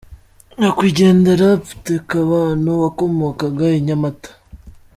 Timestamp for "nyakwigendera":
0.59-1.47